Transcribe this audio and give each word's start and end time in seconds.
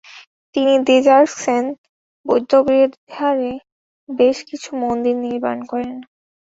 তিনি 0.55 0.73
র্দ্জোগ্স-ছেন 0.79 1.63
বৌদ্ধবিহারে 2.25 3.51
বেশ 4.09 4.37
কিছু 4.49 4.69
মন্দির 4.83 5.15
নির্মাণ 5.17 5.57
করান। 5.65 5.97